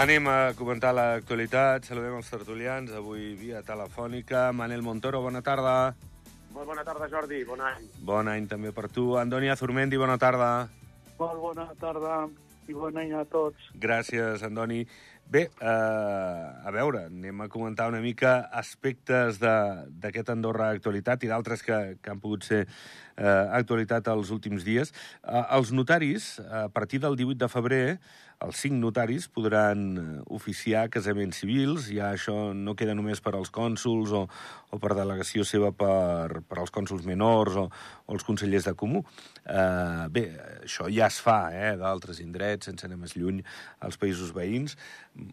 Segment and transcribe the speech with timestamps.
[0.00, 1.84] Anem a comentar l'actualitat.
[1.84, 4.46] Saludem els tertulians, avui via telefònica.
[4.56, 5.92] Manel Montoro, bona tarda.
[6.54, 7.42] Molt bona tarda, Jordi.
[7.44, 7.84] Bon any.
[8.00, 9.12] Bon any també per tu.
[9.20, 10.68] Andoni Azurmendi, bona tarda.
[11.20, 12.22] Molt bona tarda
[12.70, 13.70] i bon any a tots.
[13.76, 14.86] Gràcies, Andoni.
[15.30, 21.28] Bé, eh, a veure, anem a comentar una mica aspectes de- d'aquest Andorra Actualitat i
[21.28, 22.66] d'altres que, que han pogut ser
[23.16, 24.90] eh, actualitat els últims dies.
[25.22, 27.98] Eh, els notaris, a partir del 18 de febrer,
[28.40, 31.90] els cinc notaris podran eh, oficiar casaments civils.
[31.92, 34.22] Ja això no queda només per als cònsuls o,
[34.70, 39.02] o per delegació seva per, per als cònsuls menors o, o els consellers de comú.
[39.44, 40.24] Eh, bé,
[40.64, 43.42] això ja es fa, eh, d'altres indrets, sense anar més lluny,
[43.84, 44.76] als països veïns.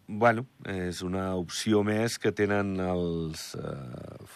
[0.07, 3.77] Bueno, és una opció més que tenen els eh,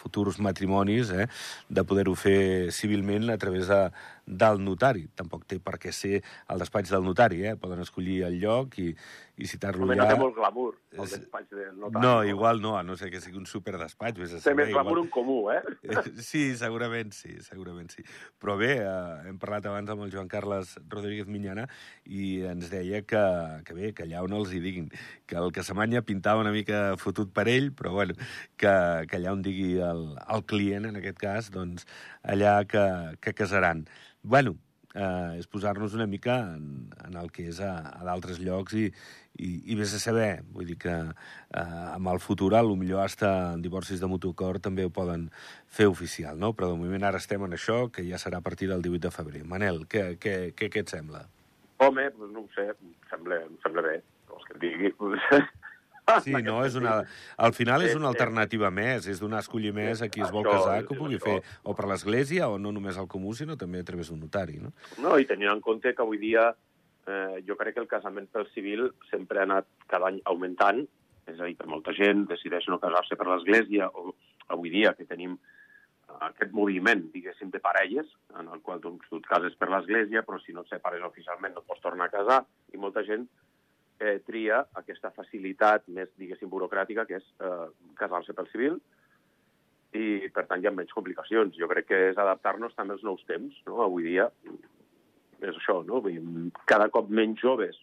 [0.00, 1.28] futurs matrimonis eh,
[1.68, 3.82] de poder-ho fer civilment a través de,
[4.26, 5.06] del notari.
[5.18, 7.56] Tampoc té per què ser el despatx del notari, eh?
[7.60, 8.92] Poden escollir el lloc i,
[9.40, 9.94] i citar-lo ja...
[9.96, 12.02] no té molt glamour, el despatx de notari.
[12.04, 14.18] No, igual no, a no ser que sigui un superdespatx.
[14.20, 15.62] vés a Té més glamour igual- en comú, eh?
[16.20, 18.04] Sí, segurament sí, segurament sí.
[18.38, 21.64] Però bé, eh, hem parlat abans amb el Joan Carles Rodríguez Minyana
[22.04, 23.22] i ens deia que,
[23.64, 24.90] que bé, que allà on els hi diguin,
[25.26, 28.14] que el que Samanya pintava una mica fotut per ell, però bueno,
[28.60, 28.74] que,
[29.08, 31.88] que allà on digui el, el client, en aquest cas, doncs
[32.22, 32.84] allà que,
[33.20, 33.86] que casaran.
[34.22, 34.58] Bueno,
[34.94, 38.86] eh, és posar-nos una mica en, en el que és a, a d'altres llocs i,
[39.38, 43.04] i, i vés a saber, vull dir que eh, amb el futur, a lo millor
[43.04, 45.28] hasta divorcis de mutu acord també ho poden
[45.66, 46.52] fer oficial, no?
[46.56, 49.14] Però de moment ara estem en això, que ja serà a partir del 18 de
[49.14, 49.44] febrer.
[49.48, 51.26] Manel, què, què, què, què et sembla?
[51.82, 53.98] Home, doncs no ho sé, em sembla, em sembla bé.
[54.30, 54.94] Vols que et digui?
[56.20, 56.98] Sí, no, és una...
[57.36, 60.44] Al final és una alternativa més, és donar a escollir més a qui es vol
[60.44, 61.38] Això, casar, que ho pugui això.
[61.40, 64.60] fer o per l'església o no només al comú, sinó també a través d'un notari,
[64.62, 64.74] no?
[64.98, 66.50] No, i tenint en compte que avui dia
[67.06, 70.84] eh, jo crec que el casament pel civil sempre ha anat cada any augmentant,
[71.30, 74.14] és a dir, que molta gent decideix no casar-se per l'església, o
[74.52, 75.38] avui dia que tenim
[76.20, 78.08] aquest moviment, diguéssim, de parelles,
[78.38, 81.54] en el qual tu, tu et cases per l'església, però si no et separes oficialment
[81.56, 82.42] no et pots tornar a casar,
[82.74, 83.41] i molta gent eh,
[84.26, 87.68] tria aquesta facilitat més, diguéssim, burocràtica, que és eh,
[87.98, 88.78] casar-se pel civil,
[89.92, 91.56] i, per tant, hi ha menys complicacions.
[91.60, 93.82] Jo crec que és adaptar-nos també als nous temps, no?
[93.84, 94.28] Avui dia
[95.42, 96.00] és això, no?
[96.00, 97.78] Vull dir, cada cop menys joves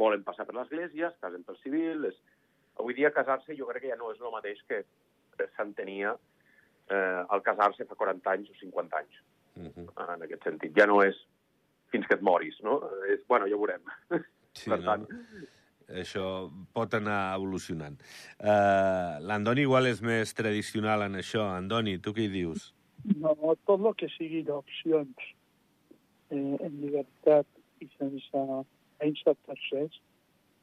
[0.00, 2.06] volen passar per l'església, es casen pel civil...
[2.10, 2.20] És...
[2.80, 4.78] Avui dia casar-se jo crec que ja no és el mateix que
[5.56, 9.26] s'entenia eh, al casar-se fa 40 anys o 50 anys,
[9.60, 10.14] Uh -huh.
[10.14, 10.72] en aquest sentit.
[10.78, 11.16] Ja no és
[11.90, 12.80] fins que et moris, no?
[13.12, 13.82] És, bueno, ja ho veurem.
[14.58, 14.86] Sí, per no?
[14.86, 15.06] tant,
[15.90, 16.24] Això
[16.70, 17.96] pot anar evolucionant.
[18.38, 21.48] Uh, L'Andoni igual és més tradicional en això.
[21.50, 22.68] Andoni, tu què hi dius?
[23.18, 23.34] No,
[23.66, 25.24] tot el que sigui d'opcions
[26.30, 27.48] eh, en llibertat
[27.82, 28.44] i sense
[29.00, 29.98] sense tercers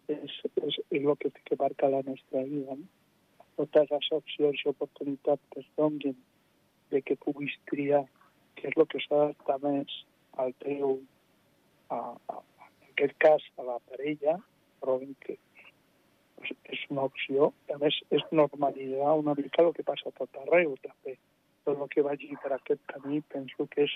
[0.08, 2.78] és, és, és el que té que marcar la nostra vida.
[2.78, 3.46] No?
[3.58, 6.16] Totes les opcions i oportunitats que es donin
[6.94, 8.06] de que puguis triar
[8.58, 9.98] què és el que s'adapta més
[10.44, 11.00] al teu,
[11.90, 12.00] a,
[12.31, 12.38] a,
[12.97, 14.38] aquest cas, a la parella,
[14.81, 15.38] però que
[16.41, 17.52] és, una opció.
[17.74, 21.18] A més, és normalitzar una mica el que passa a tot arreu, també.
[21.68, 23.94] Tot el que vagi per aquest camí penso que és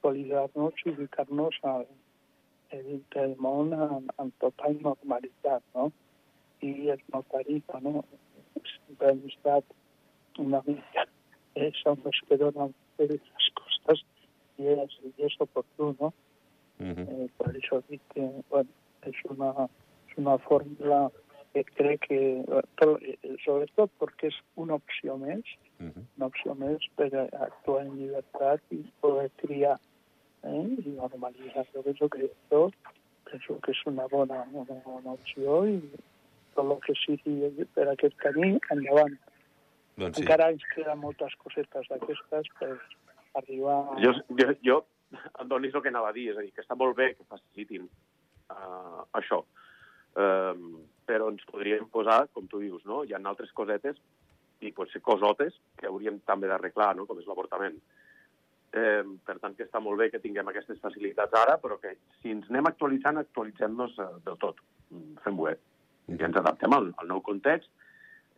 [0.00, 1.60] solidar-nos i ubicar-nos
[2.72, 5.90] dintre del món en, en total normalitat, no?
[6.64, 8.04] I els notaris, bueno,
[8.70, 9.76] sempre han estat
[10.40, 11.04] una mica
[11.58, 14.04] eh, són els que donen les coses
[14.62, 16.12] i és, i és oportú, no?
[16.90, 17.28] -huh.
[17.38, 18.68] Per això dic que bueno,
[19.06, 19.68] és, una,
[20.08, 21.10] és una fórmula
[21.52, 22.20] que crec que,
[22.78, 22.96] però,
[23.44, 25.44] sobretot perquè és una opció més,
[25.82, 26.04] Uh -huh.
[26.16, 29.78] una opció més per actuar en llibertat i poder triar
[30.44, 30.66] eh?
[30.86, 31.66] i normalitzar.
[31.74, 32.74] Jo penso que tot
[33.30, 35.80] penso que és una bona, una bona opció i
[36.54, 39.18] tot el que sigui per aquest camí, endavant.
[39.96, 40.22] Doncs Sí.
[40.22, 40.22] sí.
[40.22, 42.78] Encara ens queden moltes cosetes d'aquestes per
[43.34, 43.78] arribar...
[44.04, 44.84] Jo, jo, jo
[45.42, 47.26] Andoni, és el que anava a dir, és a dir, que està molt bé que
[47.28, 49.42] facilitin uh, això,
[50.16, 50.68] um,
[51.08, 53.02] però ens podríem posar, com tu dius, no?
[53.04, 53.98] hi ha altres cosetes
[54.62, 57.06] i potser cosotes que hauríem també d'arreglar, no?
[57.08, 57.80] com és l'avortament.
[58.72, 61.90] Eh, per tant, que està molt bé que tinguem aquestes facilitats ara, però que
[62.22, 64.62] si ens anem actualitzant, actualitzem-nos eh, del tot.
[64.94, 65.56] Mm, Fem-ho bé.
[66.14, 67.68] I ens adaptem al, al nou context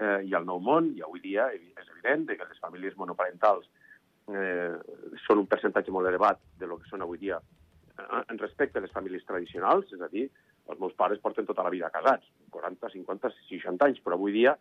[0.00, 3.83] eh, i al nou món, i avui dia és evident que les famílies monoparentals eh,
[4.24, 8.84] són un percentatge molt elevat de lo que són avui dia eh, en respecte a
[8.84, 10.28] les famílies tradicionals, és a dir,
[10.70, 14.56] els meus pares porten tota la vida casats, 40, 50, 60 anys, però avui dia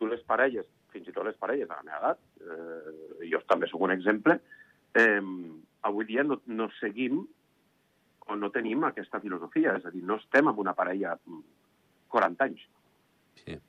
[0.00, 3.68] tu les parelles, fins i tot les parelles de la meva edat, eh, jo també
[3.68, 4.38] sóc un exemple,
[4.96, 5.20] eh,
[5.88, 7.20] avui dia no, no seguim
[8.26, 11.14] o no tenim aquesta filosofia, és a dir, no estem amb una parella
[12.10, 12.64] 40 anys.
[13.44, 13.60] Sí.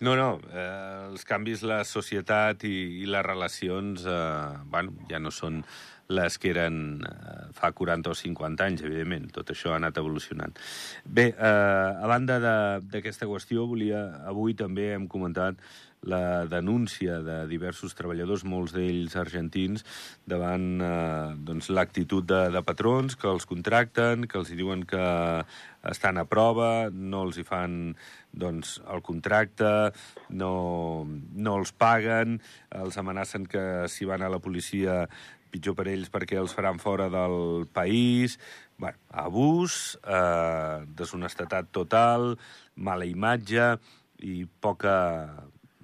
[0.00, 5.30] No, no, eh, els canvis, la societat i, i les relacions, eh, bueno, ja no
[5.30, 5.62] són
[6.08, 9.30] les que eren eh, fa 40 o 50 anys, evidentment.
[9.32, 10.58] Tot això ha anat evolucionant.
[11.04, 15.62] Bé, eh, a banda d'aquesta qüestió, volia, avui també hem comentat
[16.04, 19.84] la denúncia de diversos treballadors, molts d'ells argentins,
[20.28, 25.04] davant eh, doncs, l'actitud de, de patrons que els contracten, que els diuen que
[25.90, 27.94] estan a prova, no els hi fan
[28.32, 29.70] doncs, el contracte,
[30.30, 30.52] no,
[31.06, 32.40] no els paguen,
[32.74, 35.04] els amenacen que si van a la policia
[35.54, 38.38] pitjor per ells perquè els faran fora del país,
[38.78, 42.34] bueno, abús, eh, deshonestetat total,
[42.74, 43.76] mala imatge
[44.26, 44.96] i poca,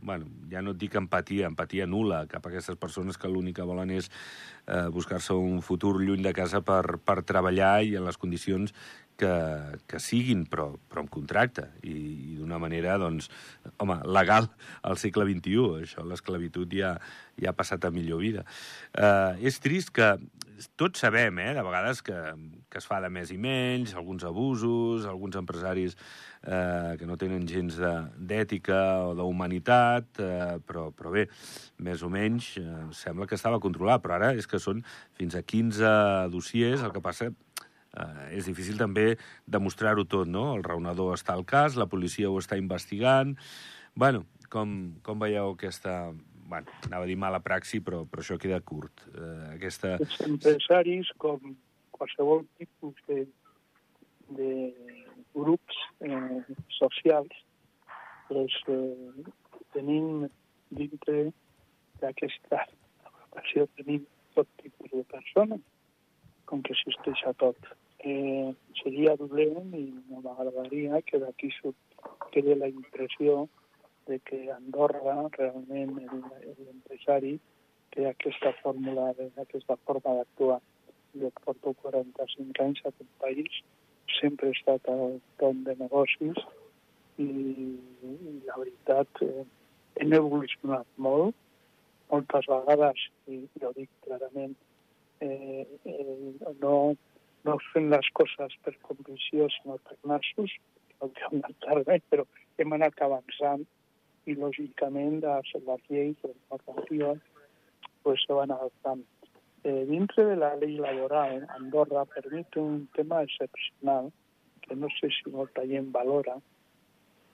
[0.02, 3.68] bueno, ja no et dic empatia, empatia nula cap a aquestes persones que l'únic que
[3.68, 4.10] volen és
[4.66, 8.74] eh, buscar-se un futur lluny de casa per, per treballar i en les condicions
[9.20, 9.32] que,
[9.86, 13.28] que siguin, però, però amb contracte i, i d'una manera, doncs,
[13.76, 14.48] home, legal
[14.86, 15.84] al segle XXI.
[15.84, 16.94] Això, l'esclavitud ja,
[17.40, 18.46] ja ha passat a millor vida.
[18.94, 20.14] Eh, és trist que
[20.80, 22.16] tots sabem, eh, de vegades, que,
[22.70, 25.96] que es fa de més i menys, alguns abusos, alguns empresaris
[26.42, 27.78] eh, que no tenen gens
[28.16, 31.26] d'ètica o d'humanitat, eh, però, però bé,
[31.78, 34.84] més o menys eh, sembla que estava controlat, però ara és que són
[35.18, 35.94] fins a 15
[36.34, 39.14] dossiers, el que passa eh, és difícil també
[39.46, 40.50] demostrar-ho tot, no?
[40.56, 43.36] El raonador està al cas, la policia ho està investigant...
[43.98, 46.12] Bueno, com, com veieu aquesta...
[46.50, 49.04] Bueno, anava a dir mala praxi, però, però això queda curt.
[49.14, 49.94] Eh, aquesta...
[50.02, 51.54] Els empresaris, com
[51.94, 53.22] qualsevol tipus de,
[54.34, 54.50] de
[55.36, 56.40] grups eh,
[56.80, 57.36] socials,
[58.26, 59.30] pues, eh,
[59.76, 60.26] tenim
[60.74, 61.28] dintre
[62.02, 62.64] d'aquesta
[63.06, 64.02] agrupació tenim
[64.34, 65.62] tot tipus de persones,
[66.50, 67.70] com que existeix a tot
[68.02, 68.50] eh,
[68.82, 71.50] seria dolent i no m'agradaria que d'aquí
[72.34, 73.44] quedi la impressió
[74.08, 77.38] de que Andorra realment l'empresari
[77.94, 79.10] té aquesta fórmula,
[79.44, 80.60] aquesta forma d'actuar.
[81.20, 83.60] Jo porto 45 anys a aquest país,
[84.20, 86.38] sempre he estat al tom de negocis
[87.18, 89.44] i, i la veritat eh,
[90.00, 91.34] hem evolucionat molt,
[92.12, 94.54] moltes vegades, i jo dic clarament,
[95.26, 96.18] eh, eh,
[96.62, 96.74] no
[97.44, 100.52] no fent les coses per convicció, sinó per nassos,
[101.00, 102.26] no que tardament, però
[102.60, 103.64] hem anat avançant
[104.30, 107.24] i, lògicament, les, les lleis, les normatives,
[108.04, 109.04] pues, se van adaptant.
[109.62, 114.12] Eh, dintre de la llei laboral, Andorra permite un tema excepcional,
[114.62, 116.38] que no sé si molta gent valora,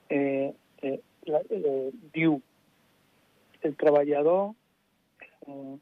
[0.08, 0.52] eh,
[0.82, 2.40] eh, la, eh, diu
[3.62, 4.54] el treballador
[5.46, 5.74] eh,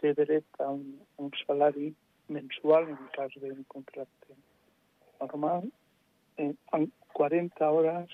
[0.00, 0.14] té
[0.58, 1.92] a un, un salari
[2.28, 4.36] mensual en cas d'un contracte
[5.20, 5.68] normal,
[6.36, 8.12] eh, en 40 hores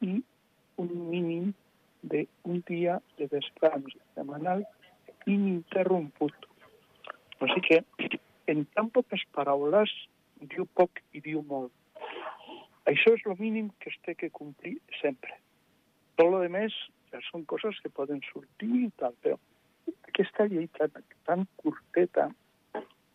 [0.00, 0.20] i
[0.76, 1.52] un mínim
[2.02, 3.94] d'un dia de descans
[5.26, 6.34] ininterromput.
[7.40, 9.92] O sigui que, en tan poques paraules,
[10.40, 11.72] diu poc i diu molt.
[12.90, 15.38] Això és el mínim que es té que complir sempre.
[16.18, 16.74] Tot el més
[17.12, 19.38] ja són coses que poden sortir i tal, però
[20.10, 20.90] aquesta llei tan,
[21.28, 22.28] tan curteta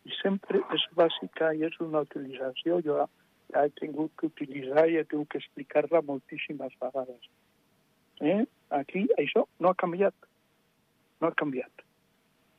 [0.08, 2.80] i sempre és bàsica i és una utilització.
[2.86, 3.04] Jo
[3.54, 7.28] ja he tingut que utilitzar i he tingut que explicar-la moltíssimes vegades.
[8.22, 8.46] Eh?
[8.76, 10.16] Aquí això no ha canviat.
[11.22, 11.84] No ha canviat.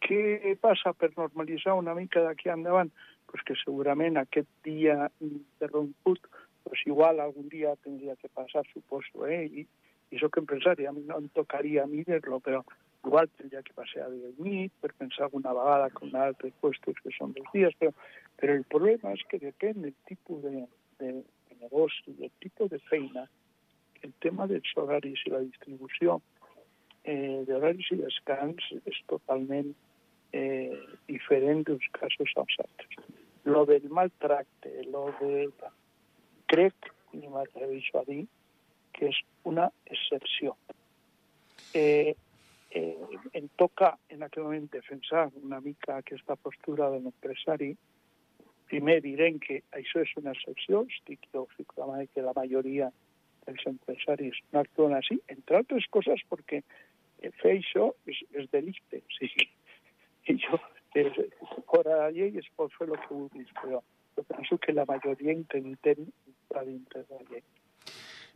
[0.04, 2.90] Què passa per normalitzar una mica d'aquí endavant?
[3.28, 6.22] Pues que segurament aquest dia interromput,
[6.64, 9.44] pues igual algun dia tindria que passar, suposo, eh?
[9.44, 9.66] I,
[10.10, 12.62] i soc empresari, a mi no em tocaria a mi dir-lo, però
[13.04, 17.34] igual tendría que pasear de nit per pensar alguna vegada con altres puestos que són
[17.36, 17.92] dos dies, però,
[18.40, 20.64] però el problema és que depèn del tipus de,
[21.00, 23.28] de, de negoci, del tipus de feina,
[24.02, 26.20] el tema dels horaris i la distribució
[27.04, 29.72] eh, d'horaris i descans és totalment
[30.32, 30.76] eh,
[31.08, 32.98] diferent d'uns casos als altres.
[33.44, 35.48] Lo del maltracte, lo de...
[36.48, 38.22] Crec, i m'atreveixo a dir,
[38.96, 40.54] que és una excepció.
[41.76, 42.14] Eh,
[42.72, 42.96] eh,
[43.36, 47.74] em toca en aquell moment defensar una mica aquesta postura de l'empresari.
[48.68, 52.90] Primer direm que això és una excepció, estic jo que la majoria
[53.48, 56.62] dels empresaris no actuen així, entre altres coses perquè
[57.40, 59.00] fer això és, és delicte.
[59.00, 59.48] O sigui,
[60.32, 60.60] i jo,
[60.98, 61.22] és,
[61.70, 63.80] fora de la llei es pot fer el que vulguis, però
[64.16, 67.44] jo penso que la majoria intentem estar dintre de la llei.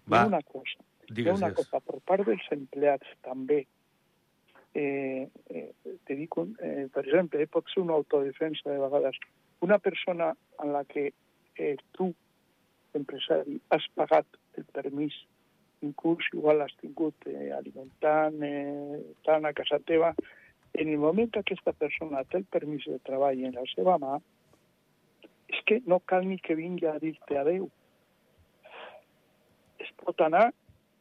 [0.09, 0.17] Va.
[0.17, 3.63] Hi ha una cosa, digues, hi ha una cosa per part dels empleats també,
[4.75, 5.69] eh, eh,
[6.09, 9.21] te dic, un, eh, per exemple, eh, pot ser una autodefensa de vegades.
[9.63, 11.13] Una persona en la que
[11.55, 12.11] eh, tu
[12.99, 14.27] empresari has pagat
[14.59, 15.15] el permís,
[15.83, 20.13] inclús igual has tingut eh, alimentant, eh, tant a casa teva,
[20.75, 24.19] en el moment que aquesta persona té el permís de treball en la seva mà,
[25.53, 27.69] és que no cal ni que vingui a dir-te adeu.
[29.83, 30.49] Es pot anar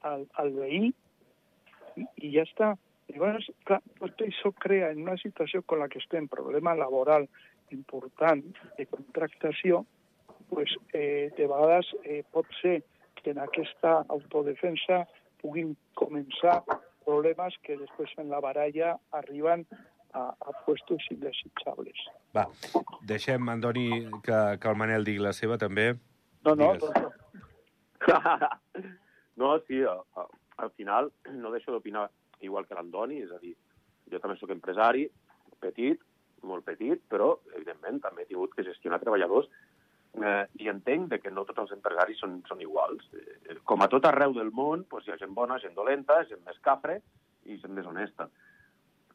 [0.08, 2.74] al, al veí i, i ja està.
[3.12, 7.28] Llavors, clar, tot això crea en una situació con la que estem, problema laboral
[7.76, 8.44] important
[8.78, 9.86] de contractació,
[10.52, 12.82] pues, eh, de vegades eh, pot ser
[13.24, 15.06] que en aquesta autodefensa
[15.42, 16.60] puguin començar
[17.06, 19.64] problemes que després en la baralla arriben
[20.14, 22.04] a, a puestos indesitjables.
[22.36, 22.46] Va,
[23.08, 23.88] deixem, Andoni,
[24.26, 25.94] que, que el Manel digui la seva, també.
[26.46, 26.92] No, no, Digues.
[28.12, 28.22] no,
[29.40, 32.10] no, sí, al final no deixo d'opinar
[32.42, 33.56] igual que l'Andoni, és a dir,
[34.12, 35.08] jo també sóc empresari,
[35.62, 36.02] petit,
[36.44, 39.50] molt petit, però, evidentment, també he tingut que gestionar treballadors
[40.20, 43.08] eh, i entenc de que no tots els empresaris són, són iguals.
[43.16, 46.44] Eh, com a tot arreu del món, doncs hi ha gent bona, gent dolenta, gent
[46.48, 47.00] més cafre
[47.46, 48.28] i gent més honesta.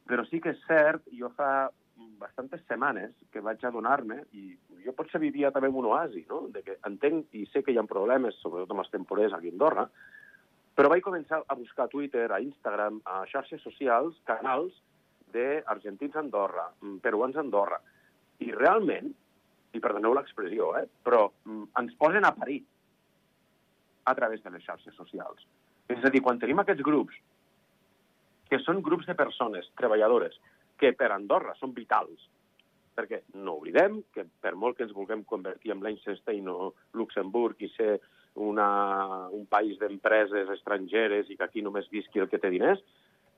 [0.07, 1.69] Però sí que és cert, jo fa
[2.17, 4.53] bastantes setmanes que vaig adonar-me, i
[4.85, 6.45] jo potser vivia també en un oasi, no?
[6.53, 9.55] de que entenc i sé que hi ha problemes, sobretot amb els temporers aquí a
[9.55, 9.87] Andorra,
[10.77, 14.75] però vaig començar a buscar a Twitter, a Instagram, a xarxes socials, canals
[15.33, 17.79] d'argentins a Andorra, mm, peruans a Andorra.
[18.45, 19.09] I realment,
[19.75, 22.61] i perdoneu l'expressió, eh, però mm, ens posen a parir
[24.07, 25.43] a través de les xarxes socials.
[25.91, 27.15] És a dir, quan tenim aquests grups,
[28.47, 30.37] que són grups de persones treballadores,
[30.79, 32.29] que per Andorra són vitals,
[32.97, 37.69] perquè no oblidem que per molt que ens vulguem convertir en Liechtenstein o Luxemburg i
[37.75, 37.97] ser
[38.41, 42.81] una, un país d'empreses estrangeres i que aquí només visqui el que té diners,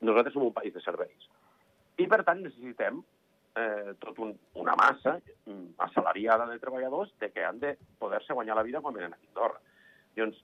[0.06, 1.28] nosaltres som un país de serveis.
[2.00, 3.02] I, per tant, necessitem
[3.56, 8.58] eh, tot un, una massa mm, assalariada de treballadors de que han de poder-se guanyar
[8.58, 9.62] la vida quan venen a Andorra.
[10.16, 10.44] Llavors,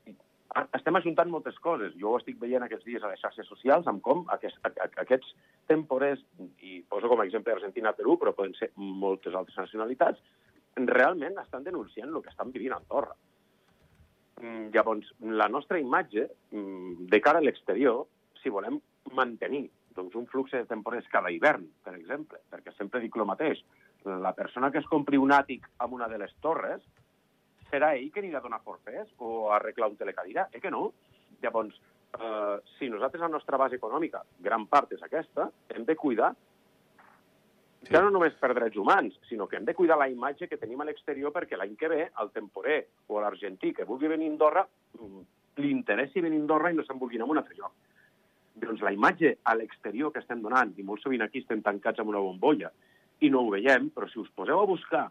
[0.78, 1.94] estem ajuntant moltes coses.
[2.00, 4.90] Jo ho estic veient aquests dies a les xarxes socials amb com aquest, a, a,
[5.04, 5.34] aquests
[5.68, 6.22] temporers,
[6.62, 10.22] i poso com a exemple Argentina-Perú, però poden ser moltes altres nacionalitats,
[10.76, 13.16] realment estan denunciant el que estan vivint a Andorra.
[14.42, 18.06] Mm, Llavors, la nostra imatge, mm, de cara a l'exterior,
[18.42, 18.80] si volem
[19.16, 23.64] mantenir doncs, un flux de temporers cada hivern, per exemple, perquè sempre dic el mateix,
[24.06, 26.84] la persona que es compri un àtic amb una de les torres
[27.72, 30.50] serà ell que anirà a donar forfers o a arreglar un telecadira?
[30.54, 30.92] Eh que no?
[31.42, 31.80] Llavors,
[32.20, 36.36] eh, si nosaltres la nostra base econòmica, gran part és aquesta, hem de cuidar
[37.86, 37.94] Sí.
[37.94, 40.80] ja no només per drets humans, sinó que hem de cuidar la imatge que tenim
[40.82, 44.64] a l'exterior perquè l'any que ve el temporer o l'argentí que vulgui venir a Andorra
[44.98, 45.20] mm,
[45.62, 47.75] li interessi venir a Andorra i no se'n vulgui anar a un altre lloc.
[48.66, 52.12] Doncs la imatge a l'exterior que estem donant, i molt sovint aquí estem tancats amb
[52.14, 52.72] una bombolla,
[53.24, 55.06] i no ho veiem, però si us poseu a buscar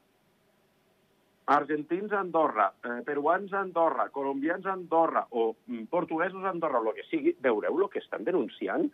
[1.54, 6.80] argentins a Andorra, eh, peruans a Andorra, colombians a Andorra o mm, portuguesos a Andorra,
[6.80, 8.88] el que sigui, veureu el que estan denunciant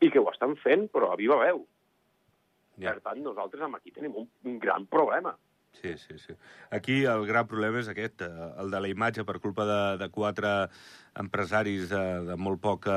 [0.00, 1.64] i que ho estan fent, però a viva veu.
[2.78, 2.92] Ja.
[2.92, 5.34] Per tant, nosaltres amb aquí tenim un, un gran problema.
[5.72, 6.34] Sí, sí, sí.
[6.70, 10.08] Aquí el gran problema és aquest, eh, el de la imatge per culpa de, de
[10.14, 10.52] quatre
[11.18, 12.96] empresaris de, de molt poca,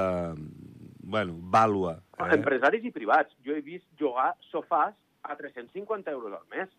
[1.04, 1.98] bueno, vàlua.
[2.20, 2.30] Eh?
[2.38, 3.34] Empresaris i privats.
[3.46, 4.94] Jo he vist jugar sofàs
[5.24, 6.70] a 350 euros al mes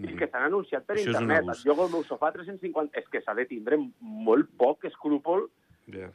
[0.00, 1.00] i que s'han anunciat per Mm.
[1.00, 1.48] Això un internet.
[1.56, 2.96] Et llogo el meu sofà a 350...
[2.98, 5.50] És que s'ha de tindre molt poc escrúpol
[5.92, 6.08] Ja.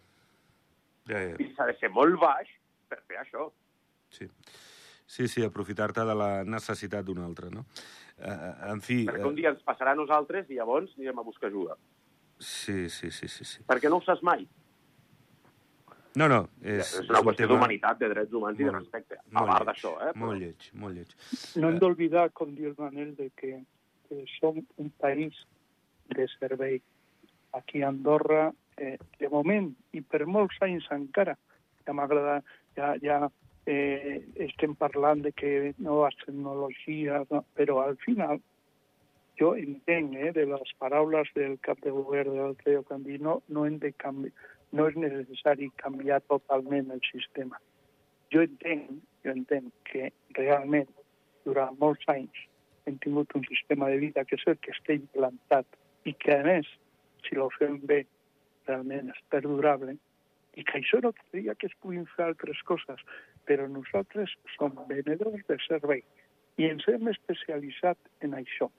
[1.07, 1.35] Ja, ja.
[1.37, 2.49] i s'ha de ser molt baix
[2.89, 3.51] per fer això.
[4.09, 4.27] Sí.
[5.05, 7.65] Sí, sí, aprofitar-te de la necessitat d'un altre, no?
[8.17, 9.03] Eh, en fi...
[9.05, 11.75] Perquè un Eh, dia ens passarà a nosaltres i llavors anirem a buscar ajuda.
[12.39, 13.61] sí, sí, sí, sí, sí.
[13.67, 14.47] Perquè no ho saps mai.
[16.15, 18.71] No, no, És, és, és una un qüestió tema d'humanitat, de drets humans i de
[18.71, 19.17] molt- respecte.
[19.19, 20.11] A molt part d'això, eh?
[20.15, 21.15] Molt lleig, molt lleig.
[21.59, 23.57] No hem d'oblidar, com diu el Manel, de que,
[24.07, 25.35] que som un país
[26.15, 26.81] de servei.
[27.53, 31.35] Aquí a Andorra, eh, de moment, i per molts anys encara,
[31.85, 32.41] ja m'agrada,
[32.75, 33.19] ja, ja
[33.65, 37.43] eh, estem parlant de que noves tecnologies, no?
[37.55, 38.39] però al final
[39.39, 43.03] jo entenc eh, de les paraules del cap de govern de l'altre dia que han
[43.03, 44.31] dit no, no, hem de canvi,
[44.71, 47.59] no és necessari canviar totalment el sistema.
[48.33, 48.89] Jo entenc,
[49.25, 50.89] jo entenc que realment
[51.45, 52.45] durant molts anys
[52.85, 55.65] hem tingut un sistema de vida que és el que està implantat
[56.05, 56.67] i que, a més,
[57.25, 58.03] si lo fem bé,
[58.67, 59.95] realment és perdurable,
[60.55, 63.01] i que això no tindria que es puguin fer altres coses,
[63.49, 66.03] però nosaltres som venedors de servei
[66.61, 68.69] i ens hem especialitzat en això.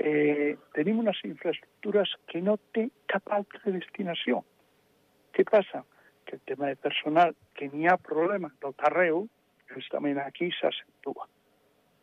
[0.00, 4.40] Eh, tenim unes infraestructures que no té cap altra destinació.
[5.36, 5.84] Què passa?
[6.26, 9.26] Que el tema de personal, que n'hi ha problema tot arreu,
[9.74, 11.26] justament aquí s'accentua.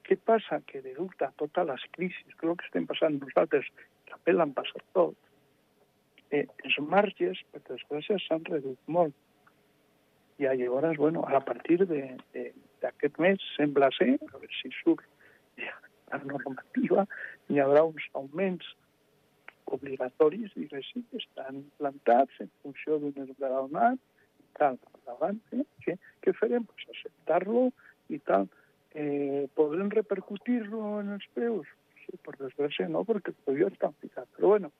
[0.07, 0.62] Què passa?
[0.67, 3.67] Que degut a totes les crisis, que el que estem passant nosaltres,
[4.15, 5.17] apel·len pas a tot,
[6.31, 9.15] eh, els marges, per desgràcia, s'han reduït molt.
[10.38, 15.03] I llavors, bueno, a partir d'aquest mes sembla ser, a veure si surt
[15.57, 15.74] ja,
[16.12, 17.07] la normativa,
[17.50, 18.67] hi haurà uns augments
[19.75, 24.00] obligatoris, diguéssim, que estan plantats en funció d'un esglaonat,
[24.57, 25.65] tal, davant, eh?
[25.83, 26.65] què, què farem?
[26.69, 27.67] Pues acceptar-lo
[28.13, 28.47] i tal.
[28.97, 31.69] Eh, podrem repercutir-lo en els preus?
[32.05, 34.29] Sí, per desgràcia no, perquè el preu està ficat.
[34.38, 34.71] Però bueno,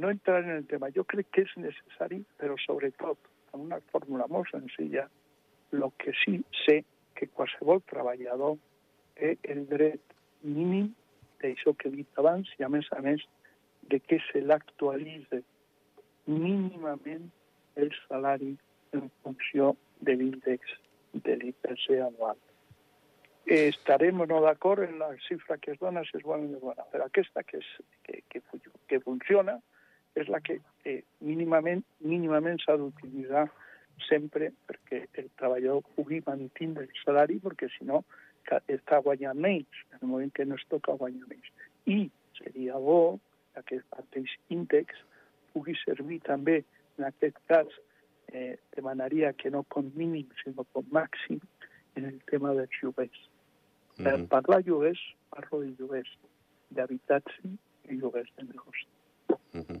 [0.00, 0.90] no entrar en el tema.
[0.96, 5.06] Jo crec que és necessari, però sobretot, amb una fórmula molt senzilla,
[5.72, 6.80] el que sí sé
[7.14, 8.56] que qualsevol treballador
[9.18, 10.90] té el dret mínim
[11.42, 13.22] d'això que he dit abans i, a més a més,
[13.90, 15.42] de que se l'actualitzi
[16.26, 17.30] mínimament
[17.76, 18.56] el salari
[18.92, 20.78] en funció de l'índex
[21.12, 22.38] de l'IPC anual.
[23.46, 26.58] Estarem o no d'acord en la xifra que es dona, si és bona o no
[26.58, 27.70] és bona, però aquesta que, és,
[28.06, 28.42] que, que,
[28.86, 29.58] que funciona
[30.14, 33.46] és la que eh, mínimament, mínimament s'ha d'utilitzar
[34.06, 38.04] sempre perquè el treballador pugui mantenir el salari, perquè si no
[38.50, 41.50] està guanyant menys, en el moment que no es toca guanyar menys.
[41.86, 43.18] I seria bo
[43.54, 44.98] aquest mateix índex
[45.52, 46.60] pugui servir també,
[46.98, 47.66] en aquest cas,
[48.32, 51.40] eh, demanaria que no com mínim, sinó com màxim,
[51.96, 53.20] en el tema dels lloguers.
[53.98, 54.04] Mm -hmm.
[54.04, 56.10] Per parlar de lloguers, parlo de lloguers
[56.70, 57.40] d'habitatge
[57.88, 58.86] i lloguers de negoci.
[59.52, 59.80] Mm -hmm.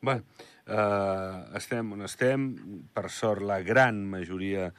[0.00, 0.22] Bé,
[0.66, 2.54] eh, estem on estem.
[2.92, 4.72] Per sort, la gran majoria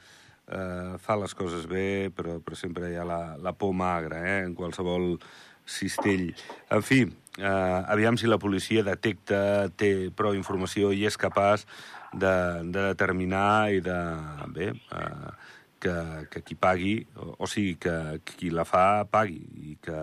[0.46, 4.44] eh, fa les coses bé, però, però sempre hi ha la, la por magra, eh,
[4.44, 5.18] en qualsevol
[5.64, 6.34] cistell.
[6.70, 7.02] En fi,
[7.38, 11.66] eh, aviam si la policia detecta, té prou informació i és capaç
[12.12, 14.00] de, de determinar i de...
[14.54, 17.94] Bé, eh, que, que qui pagui, o, o sigui, que,
[18.26, 19.98] que qui la fa pagui, i que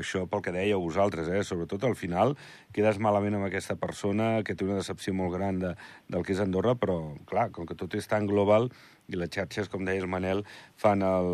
[0.00, 2.36] això pel que dèieu vosaltres, eh, sobretot al final
[2.74, 5.74] quedes malament amb aquesta persona que té una decepció molt gran de,
[6.08, 8.70] del que és Andorra, però, clar, com que tot és tan global
[9.10, 10.44] i les xarxes, com deies, Manel,
[10.78, 11.30] fan el,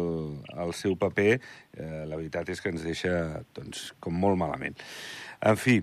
[0.56, 1.37] el seu paper,
[1.76, 4.78] eh, la veritat és que ens deixa, doncs, com molt malament.
[5.40, 5.83] En fi,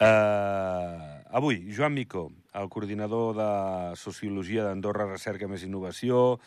[0.00, 6.40] eh, avui, Joan Micó, el coordinador de Sociologia d'Andorra Recerca Més Innovació,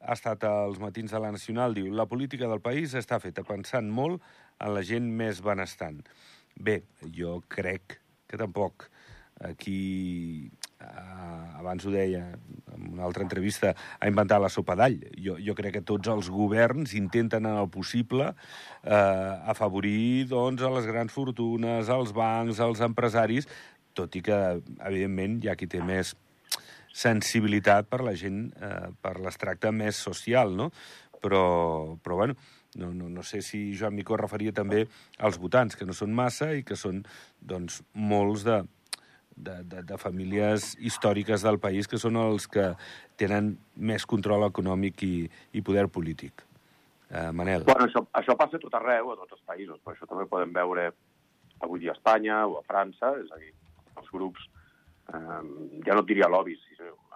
[0.00, 3.90] ha estat als matins de la Nacional, diu la política del país està feta pensant
[3.90, 4.22] molt
[4.62, 5.98] en la gent més benestant.
[6.54, 7.98] Bé, jo crec
[8.30, 8.86] que tampoc
[9.42, 10.48] aquí,
[10.80, 12.22] eh, abans ho deia
[12.76, 14.98] en una altra entrevista, ha inventat la sopa d'all.
[15.16, 20.72] Jo, jo crec que tots els governs intenten en el possible eh, afavorir doncs, a
[20.76, 23.48] les grans fortunes, als bancs, als empresaris,
[23.96, 24.38] tot i que,
[24.76, 26.12] evidentment, hi ha qui té més
[26.96, 30.70] sensibilitat per la gent, eh, per l'extracte més social, no?
[31.20, 32.36] Però, però bueno,
[32.76, 34.84] no, no, no sé si Joan Micó referia també
[35.18, 37.02] als votants, que no són massa i que són,
[37.40, 38.60] doncs, molts de,
[39.36, 42.72] de, de, de famílies històriques del país que són els que
[43.20, 45.14] tenen més control econòmic i,
[45.52, 46.44] i poder polític.
[47.10, 47.66] Eh, Manel.
[47.68, 50.90] Bueno, això, això passa tot arreu, a tots els països, per això també podem veure
[51.62, 53.52] avui dia a Espanya o a França, és a dir,
[53.96, 54.48] els grups
[55.14, 55.42] eh,
[55.86, 56.64] ja no et diria lobbies,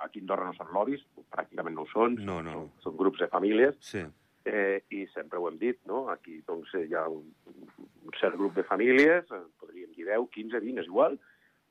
[0.04, 1.02] aquí a Andorra no són lobbies,
[1.34, 2.54] pràcticament no ho són, no, no.
[2.54, 4.04] Són, són grups de famílies, sí.
[4.46, 6.06] eh, i sempre ho hem dit, no?
[6.12, 9.26] aquí doncs, hi ha un, un cert grup de famílies,
[9.60, 11.18] podríem dir 10, 15, 20, és igual,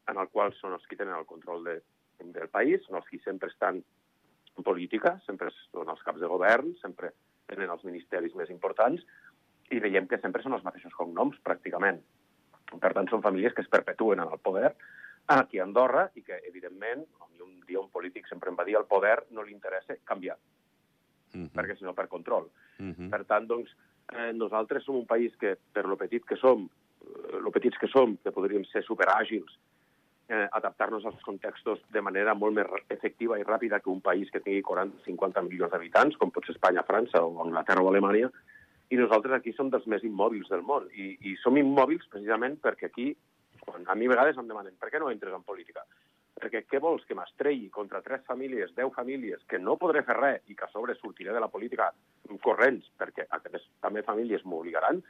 [0.07, 1.81] en el qual són els que tenen el control de,
[2.19, 3.81] del país, són els que sempre estan
[4.57, 7.13] en política, sempre són els caps de govern, sempre
[7.49, 9.03] tenen els ministeris més importants,
[9.71, 12.01] i veiem que sempre són els mateixos cognoms, pràcticament.
[12.69, 14.73] Per tant, són famílies que es perpetuen en el poder,
[15.29, 17.05] aquí a Andorra i que, evidentment,
[17.45, 20.37] un dia un polític sempre em va dir el poder no li interessa canviar,
[21.33, 21.51] mm -hmm.
[21.53, 22.49] perquè sinó per control.
[22.79, 23.09] Mm -hmm.
[23.09, 23.69] Per tant, doncs,
[24.13, 26.69] eh, nosaltres som un país que, per lo petit que som,
[27.01, 29.59] eh, lo petits que som, que podríem ser superàgils,
[30.29, 34.41] eh, adaptar-nos als contextos de manera molt més efectiva i ràpida que un país que
[34.45, 38.29] tingui 40-50 milions d'habitants, com pot ser Espanya, França o Anglaterra o Alemanya,
[38.89, 40.87] i nosaltres aquí som dels més immòbils del món.
[40.93, 43.11] I, i som immòbils precisament perquè aquí
[43.65, 45.83] quan a mi a vegades em demanen per què no entres en política?
[46.39, 50.47] Perquè què vols, que m'estrelli contra tres famílies, deu famílies, que no podré fer res
[50.47, 51.89] i que a sobre sortiré de la política
[52.45, 55.01] corrents, perquè aquestes també famílies m'obligaran?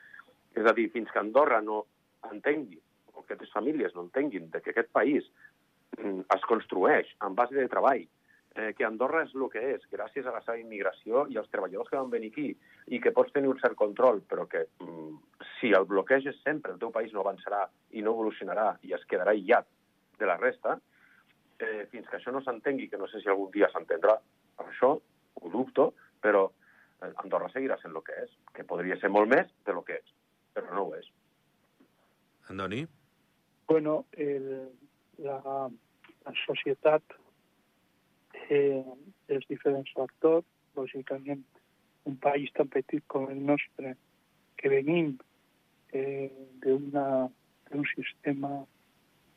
[0.57, 1.83] És a dir, fins que Andorra no
[2.31, 2.79] entengui,
[3.19, 5.27] o que aquestes famílies no entenguin de que aquest país
[5.97, 8.05] mm, es construeix en base de treball,
[8.55, 11.91] eh, que Andorra és el que és, gràcies a la seva immigració i als treballadors
[11.91, 12.49] que van venir aquí,
[12.87, 15.17] i que pots tenir un cert control, però que mm,
[15.59, 19.35] si el bloqueges sempre, el teu país no avançarà i no evolucionarà i es quedarà
[19.35, 19.67] aïllat
[20.19, 20.79] de la resta,
[21.59, 24.17] eh, fins que això no s'entengui, que no sé si algun dia s'entendrà
[24.65, 24.95] això,
[25.39, 29.51] ho dubto, però eh, Andorra seguirà sent el que és, que podria ser molt més
[29.65, 30.15] de lo que és,
[30.55, 31.11] però no ho és.
[32.49, 32.87] Andoni?
[33.69, 34.67] Bueno, el,
[35.19, 35.69] la,
[36.25, 37.03] la societat
[38.49, 38.81] eh,
[39.29, 41.43] els diferents factors, lògicament
[42.09, 43.93] un país tan petit com el nostre,
[44.57, 45.11] que venim
[45.93, 46.31] eh,
[46.65, 48.65] d'un sistema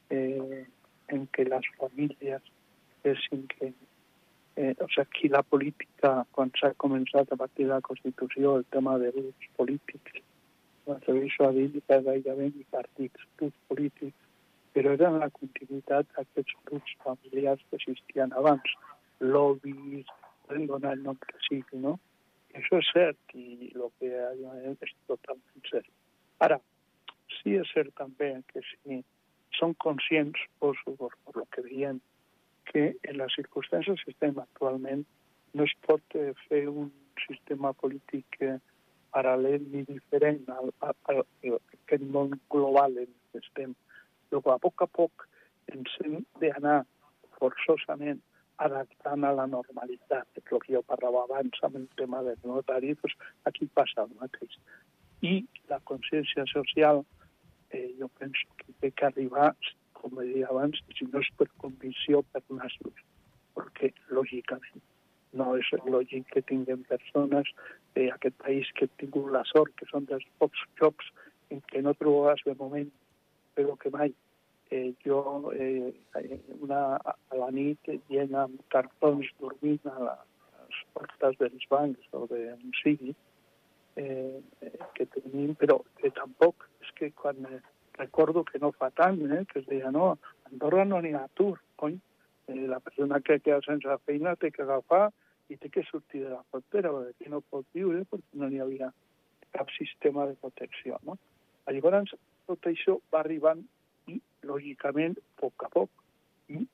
[0.09, 0.65] eh,
[1.13, 2.49] en què les famílies
[3.05, 7.85] pensin que eh, o sigui, aquí la política, quan s'ha començat a partir de la
[7.85, 10.25] Constitució, el tema de grups polítics,
[10.89, 12.65] m'atreveixo a dir que gairebé ni
[14.77, 18.75] però eren la continuïtat d'aquests grups familiars que existien abans,
[19.21, 20.09] lobbies,
[20.47, 21.99] podem donar el nom que sigui, no?
[22.59, 24.13] Això és cert i el que
[24.87, 25.89] és totalment cert.
[26.45, 26.59] Ara,
[27.39, 29.03] sí és cert també que si
[29.59, 32.01] són conscients, o per, per lo que veiem,
[32.71, 35.05] que en les circumstàncies que estem actualment
[35.55, 36.91] no es pot eh, fer un
[37.27, 38.57] sistema polític eh,
[39.13, 43.75] paral·lel ni diferent al, al, al, al aquest món global en què estem.
[44.33, 45.27] Però a poc a poc
[45.73, 46.83] ens hem d'anar
[47.39, 48.21] forçosament
[48.67, 50.29] adaptant a la normalitat.
[50.39, 53.17] El que jo parlava abans amb el tema del notari, doncs
[53.51, 54.59] aquí passa el mateix.
[55.23, 55.35] I
[55.71, 57.05] la consciència social,
[57.71, 59.53] eh, jo penso que té que arribar,
[59.99, 63.05] com deia abans, si no és per convicció, per nassos.
[63.57, 64.83] Perquè, lògicament,
[65.39, 67.51] no és lògic que tinguem persones
[67.97, 71.13] d'aquest país que han tingut la sort, que són dels pocs jocs
[71.51, 72.91] en què no trobaràs de moment,
[73.55, 74.15] però que mai
[74.71, 75.93] eh, jo eh,
[76.61, 82.17] una, a la nit llena amb cartons dormint a, la, a les portes dels bancs
[82.17, 83.15] o d'on sigui
[83.97, 84.41] eh,
[84.97, 87.61] que tenim, però que tampoc és que quan eh,
[87.99, 90.17] recordo que no fa tant, eh, que es deia no,
[90.51, 91.99] Andorra no n'hi ha atur, cony,
[92.49, 95.11] eh, la persona que queda sense feina té que agafar
[95.53, 98.93] i té que sortir de la frontera, perquè no pot viure perquè no n'hi havia
[99.53, 100.99] cap sistema de protecció.
[101.05, 101.19] No?
[101.69, 102.15] Llavors,
[102.51, 103.63] tot això va arribant
[104.11, 105.91] i, lògicament, a poc a poc,
[106.49, 106.65] i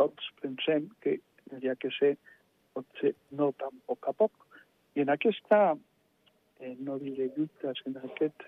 [0.00, 1.18] tots pensem que
[1.58, 2.14] hi ha que ser,
[2.76, 4.46] pot ser no tan a poc a poc.
[4.96, 5.60] I en aquesta,
[6.60, 8.46] eh, no diré lluites, en aquest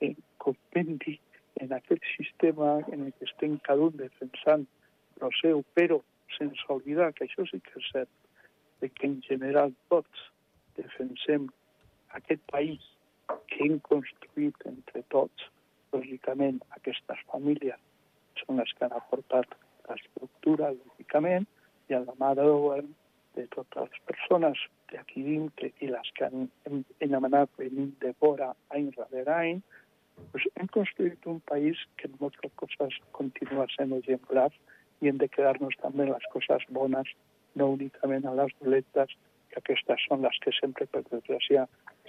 [0.00, 1.18] eh, compendi,
[1.60, 4.66] en aquest sistema en el que estem cada un defensant
[5.24, 6.02] el seu, però
[6.36, 8.12] sense oblidar que això sí que és cert,
[8.80, 10.26] que en general tots
[10.76, 11.48] defensem
[12.18, 12.84] aquest país
[13.50, 15.48] que hem construït entre tots,
[15.96, 17.80] lògicament, aquestes famílies
[18.42, 19.56] són les que han aportat
[19.88, 21.46] l'estructura, lògicament,
[21.88, 22.88] i a la mà govern
[23.36, 28.12] de totes les persones d'aquí dintre i les que han, hem, hem anat venint de
[28.20, 29.60] fora any darrere any,
[30.32, 34.48] pues hem construït un país que en moltes coses continua sent exemplar
[35.04, 37.12] i hem de quedar-nos també les coses bones,
[37.54, 39.12] no únicament a les dolentes,
[39.50, 41.66] que aquestes són les que sempre, per desgràcia,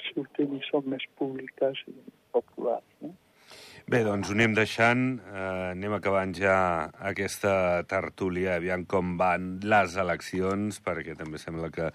[0.09, 1.95] surten i són més públiques i
[2.35, 2.87] populars.
[3.03, 3.13] No?
[3.87, 6.55] Bé, doncs ho anem deixant, eh, anem acabant ja
[7.07, 11.85] aquesta tertúlia, aviam com van les eleccions, perquè també sembla que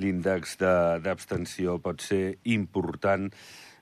[0.00, 0.54] l'índex
[1.04, 3.28] d'abstenció pot ser important,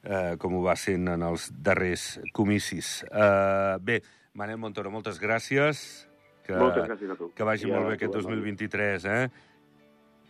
[0.03, 3.05] eh, com ho va sent en els darrers comicis.
[3.05, 4.01] Eh, bé,
[4.35, 6.09] Manel Montoro, moltes gràcies.
[6.43, 7.31] Que, moltes gràcies a tu.
[7.31, 9.31] Que vagi I molt bé aquest 2023, eh?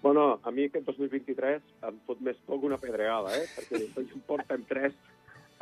[0.03, 3.49] Bueno, a mi aquest 2023 em fot més poc una pedregada, eh?
[3.57, 4.93] Perquè em porten tres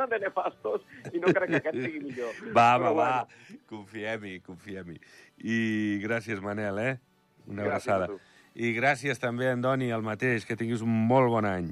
[0.09, 2.35] de nefastos i no crec que aquest sigui millor.
[2.57, 3.13] Va, va, va,
[3.71, 4.99] confiem-hi, confiem-hi.
[5.45, 5.59] I
[6.05, 6.93] gràcies, Manel, eh?
[7.49, 8.21] Una gràcies abraçada.
[8.55, 11.71] I gràcies també, Andoni, el mateix, que tinguis un molt bon any.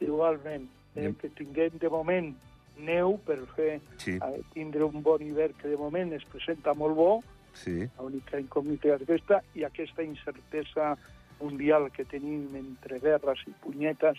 [0.00, 2.32] Igualment, eh, que tinguem de moment
[2.78, 4.16] neu per fer sí.
[4.16, 7.10] eh, tindre un bon hivern que de moment es presenta molt bo,
[7.58, 7.82] sí.
[7.98, 10.92] l'única incògnita és aquesta, i aquesta incertesa
[11.40, 14.18] mundial que tenim entre guerres i punyetes,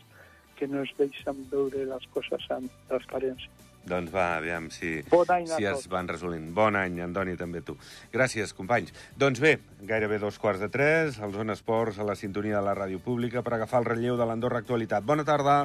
[0.60, 3.52] que no es deixen veure les coses amb transparència.
[3.90, 6.50] Doncs va, aviam si, bon any si es van resolent.
[6.54, 7.78] Bon any, Andoni, també tu.
[8.14, 8.94] Gràcies, companys.
[9.18, 9.56] Doncs bé,
[9.90, 13.42] gairebé dos quarts de tres, al Zona Esports, a la sintonia de la ràdio pública,
[13.42, 15.08] per agafar el relleu de l'Andorra Actualitat.
[15.08, 15.62] Bona tarda.